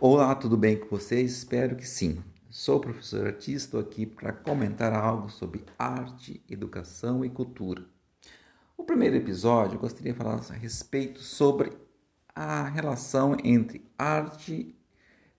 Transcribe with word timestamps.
Olá, 0.00 0.32
tudo 0.32 0.56
bem 0.56 0.78
com 0.78 0.86
vocês? 0.86 1.38
Espero 1.38 1.74
que 1.74 1.84
sim. 1.84 2.22
Sou 2.48 2.76
o 2.76 2.80
professor 2.80 3.26
artista, 3.26 3.66
estou 3.66 3.80
aqui 3.80 4.06
para 4.06 4.32
comentar 4.32 4.92
algo 4.92 5.28
sobre 5.28 5.64
arte, 5.76 6.40
educação 6.48 7.24
e 7.24 7.28
cultura. 7.28 7.84
O 8.76 8.84
primeiro 8.84 9.16
episódio 9.16 9.74
eu 9.74 9.80
gostaria 9.80 10.12
de 10.12 10.18
falar 10.18 10.36
a 10.36 10.52
respeito 10.52 11.18
sobre 11.18 11.72
a 12.32 12.68
relação 12.68 13.36
entre 13.42 13.84
arte, 13.98 14.72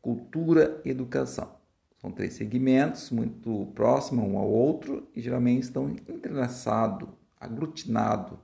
cultura 0.02 0.82
e 0.84 0.90
educação. 0.90 1.56
São 1.98 2.12
três 2.12 2.34
segmentos 2.34 3.12
muito 3.12 3.68
próximos 3.74 4.26
um 4.28 4.38
ao 4.38 4.50
outro 4.50 5.08
e 5.16 5.22
geralmente 5.22 5.64
estão 5.64 5.90
entrelaçados, 5.90 7.08
aglutinados 7.40 8.38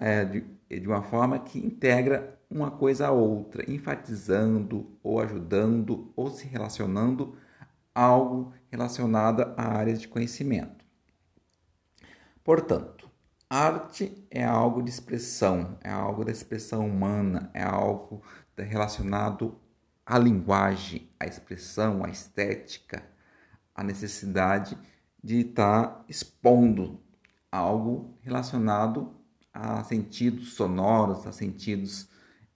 é, 0.00 0.24
de, 0.24 0.40
de 0.68 0.86
uma 0.86 1.02
forma 1.02 1.38
que 1.38 1.58
integra 1.58 2.38
uma 2.50 2.70
coisa 2.70 3.08
a 3.08 3.10
outra, 3.10 3.70
enfatizando 3.70 4.98
ou 5.02 5.20
ajudando 5.20 6.12
ou 6.14 6.30
se 6.30 6.46
relacionando 6.46 7.36
algo 7.94 8.52
relacionado 8.70 9.54
a 9.56 9.76
áreas 9.76 10.00
de 10.00 10.08
conhecimento. 10.08 10.84
Portanto, 12.44 13.10
arte 13.48 14.26
é 14.30 14.44
algo 14.44 14.82
de 14.82 14.90
expressão, 14.90 15.78
é 15.82 15.90
algo 15.90 16.24
da 16.24 16.32
expressão 16.32 16.86
humana, 16.86 17.50
é 17.54 17.62
algo 17.62 18.22
relacionado 18.56 19.58
à 20.04 20.18
linguagem, 20.18 21.08
à 21.18 21.26
expressão, 21.26 22.04
à 22.04 22.08
estética, 22.08 23.02
à 23.74 23.82
necessidade 23.82 24.76
de 25.22 25.40
estar 25.40 26.04
expondo 26.08 27.00
algo 27.50 28.18
relacionado 28.22 29.14
a 29.52 29.84
sentidos 29.84 30.54
sonoros, 30.54 31.26
a 31.26 31.32
sentidos 31.32 32.08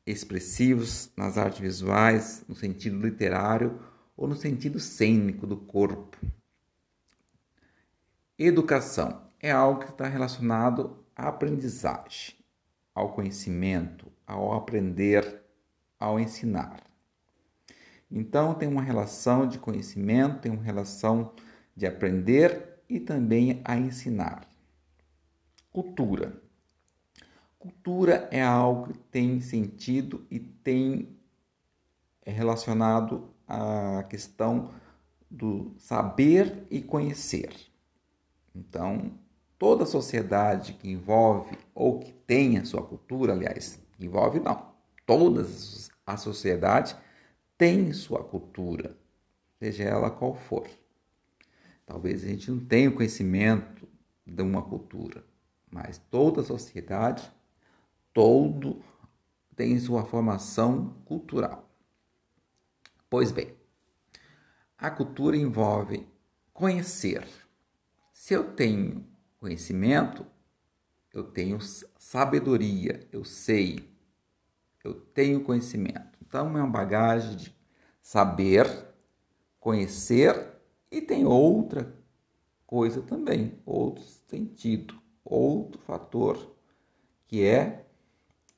expressivos 0.06 1.10
nas 1.16 1.36
artes 1.36 1.58
visuais, 1.58 2.44
no 2.48 2.54
sentido 2.54 2.98
literário 2.98 3.80
ou 4.16 4.26
no 4.26 4.36
sentido 4.36 4.78
cênico 4.80 5.46
do 5.46 5.56
corpo. 5.56 6.16
Educação 8.38 9.22
é 9.40 9.50
algo 9.50 9.80
que 9.80 9.90
está 9.90 10.06
relacionado 10.06 11.04
à 11.14 11.28
aprendizagem, 11.28 12.34
ao 12.94 13.12
conhecimento, 13.12 14.10
ao 14.26 14.54
aprender, 14.54 15.42
ao 15.98 16.18
ensinar. 16.20 16.82
Então 18.10 18.54
tem 18.54 18.68
uma 18.68 18.82
relação 18.82 19.48
de 19.48 19.58
conhecimento, 19.58 20.40
tem 20.40 20.52
uma 20.52 20.62
relação 20.62 21.34
de 21.74 21.86
aprender 21.86 22.80
e 22.88 23.00
também 23.00 23.60
a 23.64 23.76
ensinar. 23.76 24.48
Cultura 25.72 26.45
Cultura 27.58 28.28
é 28.30 28.42
algo 28.42 28.92
que 28.92 28.98
tem 28.98 29.40
sentido 29.40 30.26
e 30.30 30.38
tem 30.38 31.16
é 32.26 32.30
relacionado 32.30 33.30
à 33.46 34.02
questão 34.08 34.70
do 35.30 35.72
saber 35.78 36.66
e 36.68 36.82
conhecer. 36.82 37.54
Então, 38.54 39.12
toda 39.56 39.86
sociedade 39.86 40.72
que 40.72 40.90
envolve 40.90 41.56
ou 41.72 42.00
que 42.00 42.12
tenha 42.12 42.64
sua 42.64 42.82
cultura, 42.82 43.32
aliás, 43.32 43.80
envolve 43.98 44.40
não, 44.40 44.72
todas 45.06 45.88
a 46.04 46.16
sociedade 46.16 46.96
tem 47.56 47.92
sua 47.92 48.22
cultura, 48.24 48.96
seja 49.58 49.84
ela 49.84 50.10
qual 50.10 50.34
for. 50.34 50.68
Talvez 51.86 52.24
a 52.24 52.26
gente 52.26 52.50
não 52.50 52.58
tenha 52.58 52.90
conhecimento 52.90 53.86
de 54.26 54.42
uma 54.42 54.62
cultura, 54.62 55.24
mas 55.70 55.98
toda 56.10 56.40
a 56.40 56.44
sociedade 56.44 57.30
todo 58.16 58.82
tem 59.54 59.78
sua 59.78 60.02
formação 60.06 60.96
cultural. 61.04 61.68
Pois 63.10 63.30
bem, 63.30 63.54
a 64.78 64.90
cultura 64.90 65.36
envolve 65.36 66.08
conhecer. 66.50 67.28
Se 68.14 68.32
eu 68.32 68.54
tenho 68.54 69.06
conhecimento, 69.38 70.24
eu 71.12 71.24
tenho 71.24 71.58
sabedoria, 71.60 73.06
eu 73.12 73.22
sei, 73.22 73.86
eu 74.82 74.94
tenho 74.94 75.44
conhecimento. 75.44 76.18
Então 76.26 76.56
é 76.56 76.62
uma 76.62 76.66
bagagem 76.66 77.36
de 77.36 77.54
saber, 78.00 78.66
conhecer 79.60 80.54
e 80.90 81.02
tem 81.02 81.26
outra 81.26 81.94
coisa 82.66 83.02
também, 83.02 83.60
outro 83.66 84.02
sentido, 84.02 84.98
outro 85.22 85.78
fator 85.82 86.56
que 87.26 87.44
é 87.44 87.85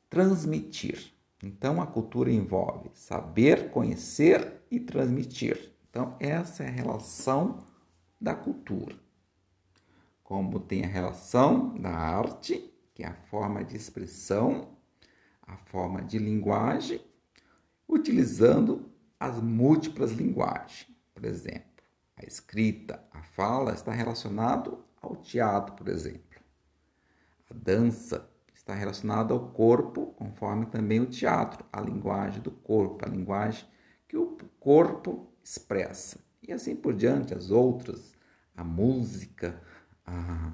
transmitir. 0.09 1.13
Então 1.43 1.81
a 1.81 1.87
cultura 1.87 2.31
envolve 2.31 2.91
saber, 2.95 3.71
conhecer 3.71 4.61
e 4.71 4.81
transmitir. 4.81 5.73
Então 5.89 6.17
essa 6.19 6.65
é 6.65 6.69
a 6.69 6.73
relação 6.73 7.65
da 8.21 8.35
cultura. 8.35 8.97
Como 10.23 10.61
tem 10.61 10.85
a 10.85 10.89
relação 10.89 11.75
da 11.79 11.91
arte, 11.91 12.75
que 12.95 13.03
é 13.03 13.07
a 13.07 13.15
forma 13.15 13.65
de 13.65 13.77
expressão, 13.77 14.77
a 15.43 15.57
forma 15.57 16.03
de 16.03 16.19
linguagem, 16.19 17.01
utilizando 17.89 18.91
as 19.19 19.41
múltiplas 19.41 20.13
linguagens. 20.13 20.87
Por 21.15 21.25
exemplo, 21.25 21.83
a 22.17 22.25
escrita, 22.27 23.03
a 23.11 23.23
fala 23.23 23.73
está 23.73 23.93
relacionado 23.93 24.85
ao 25.01 25.17
teatro, 25.17 25.75
por 25.75 25.89
exemplo. 25.89 26.41
A 27.51 27.55
dança 27.55 28.29
está 28.69 28.75
relacionado 28.75 29.33
ao 29.33 29.49
corpo, 29.49 30.09
conforme 30.09 30.67
também 30.67 31.01
o 31.01 31.07
teatro, 31.07 31.65
a 31.73 31.81
linguagem 31.81 32.43
do 32.43 32.51
corpo, 32.51 33.03
a 33.03 33.09
linguagem 33.09 33.67
que 34.07 34.15
o 34.15 34.37
corpo 34.61 35.33
expressa. 35.43 36.21
E 36.43 36.53
assim 36.53 36.77
por 36.77 36.93
diante, 36.93 37.33
as 37.33 37.51
outras, 37.51 38.13
a 38.55 38.63
música, 38.63 39.59
a, 40.05 40.53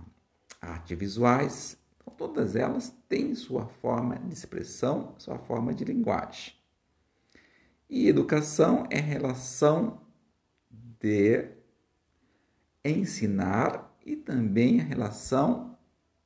a 0.62 0.70
arte 0.74 0.94
visuais, 0.94 1.76
então, 2.00 2.14
todas 2.14 2.54
elas 2.54 2.94
têm 3.08 3.34
sua 3.34 3.66
forma 3.66 4.16
de 4.16 4.32
expressão, 4.32 5.14
sua 5.18 5.38
forma 5.38 5.74
de 5.74 5.84
linguagem. 5.84 6.54
E 7.90 8.08
educação 8.08 8.86
é 8.90 9.00
relação 9.00 10.02
de 10.70 11.48
ensinar 12.84 13.92
e 14.06 14.14
também 14.14 14.80
a 14.80 14.84
relação 14.84 15.76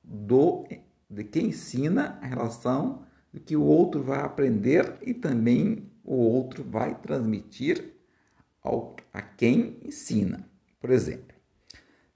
do 0.02 0.66
de 1.08 1.24
quem 1.24 1.46
ensina 1.46 2.18
a 2.20 2.26
relação 2.26 3.02
do 3.32 3.40
que 3.40 3.56
o 3.56 3.62
outro 3.62 4.02
vai 4.02 4.20
aprender 4.20 4.96
e 5.02 5.14
também 5.14 5.90
o 6.04 6.14
outro 6.14 6.64
vai 6.64 6.94
transmitir 6.94 7.94
ao, 8.62 8.96
a 9.12 9.22
quem 9.22 9.78
ensina. 9.84 10.48
Por 10.80 10.90
exemplo, 10.90 11.36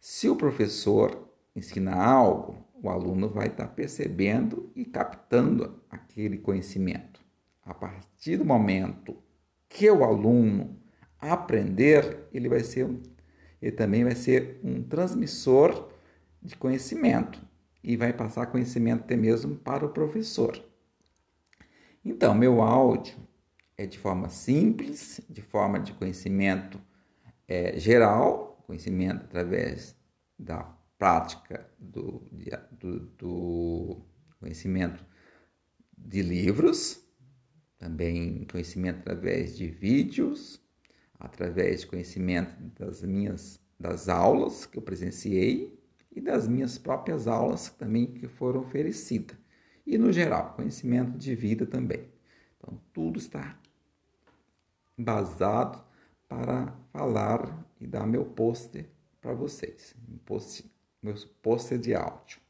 se 0.01 0.29
o 0.29 0.37
professor 0.37 1.29
ensina 1.55 1.95
algo, 1.95 2.67
o 2.75 2.89
aluno 2.91 3.29
vai 3.29 3.47
estar 3.47 3.69
percebendo 3.69 4.71
e 4.75 4.85
captando 4.85 5.81
aquele 5.89 6.39
conhecimento. 6.39 7.21
A 7.65 7.73
partir 7.73 8.37
do 8.37 8.45
momento 8.45 9.17
que 9.69 9.89
o 9.91 10.05
aluno 10.05 10.77
aprender, 11.19 12.29
ele 12.33 12.49
vai 12.49 12.61
ser 12.61 12.89
ele 13.61 13.71
também 13.71 14.03
vai 14.03 14.17
ser 14.17 14.59
um 14.65 14.83
transmissor 14.83 15.89
de 16.43 16.57
conhecimento 16.57 17.41
e 17.83 17.97
vai 17.97 18.13
passar 18.13 18.47
conhecimento 18.47 19.03
até 19.03 19.17
mesmo 19.17 19.57
para 19.57 19.85
o 19.85 19.91
professor. 19.91 20.63
Então, 22.05 22.35
meu 22.35 22.63
áudio 22.63 23.17
é 23.77 23.87
de 23.87 23.99
forma 23.99 24.29
simples, 24.29 25.21
de 25.29 25.43
forma 25.43 25.81
de 25.81 25.93
conhecimento 25.95 26.81
é, 27.49 27.79
geral, 27.79 28.63
conhecimento 28.67 29.25
através 29.25 29.97
da 30.39 30.63
prática 30.99 31.69
do, 31.79 32.29
do, 32.71 33.01
do 33.19 34.07
conhecimento 34.39 35.05
de 35.97 36.23
livros, 36.23 37.05
também 37.79 38.47
conhecimento 38.51 39.01
através 39.01 39.57
de 39.57 39.67
vídeos, 39.67 40.61
através 41.19 41.81
de 41.81 41.87
conhecimento 41.89 42.55
das 42.79 43.03
minhas 43.03 43.61
das 43.79 44.09
aulas 44.09 44.65
que 44.65 44.79
eu 44.79 44.83
presenciei 44.83 45.82
e 46.15 46.21
das 46.21 46.47
minhas 46.47 46.79
próprias 46.79 47.27
aulas 47.27 47.71
também 47.71 48.07
que 48.07 48.29
foram 48.29 48.61
oferecidas. 48.61 49.37
E 49.87 49.99
no 49.99 50.13
geral, 50.13 50.55
conhecimento 50.55 51.19
de 51.19 51.35
vida 51.35 51.67
também. 51.67 52.09
Então, 52.57 52.81
tudo 52.93 53.19
está 53.19 53.59
embasado 54.97 55.83
para 56.29 56.73
falar 56.93 57.67
e 57.81 57.87
dar 57.87 58.07
meu 58.07 58.25
pôster 58.25 58.89
para 59.21 59.35
vocês, 59.35 59.95
meu 61.03 61.15
pôster 61.43 61.79
de 61.79 61.95
áudio. 61.95 62.41